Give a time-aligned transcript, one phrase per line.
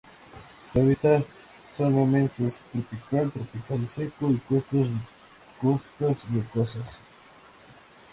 [0.73, 1.25] Sus hábitats
[1.75, 4.37] son montes subtropical o tropical seco, y
[5.59, 7.03] costas rocosas.